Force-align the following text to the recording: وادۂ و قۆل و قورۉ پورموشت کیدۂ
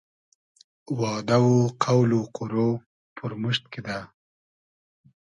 وادۂ 0.99 1.37
و 1.45 1.51
قۆل 1.83 2.09
و 2.19 2.21
قورۉ 2.35 2.53
پورموشت 3.15 3.63
کیدۂ 3.73 3.97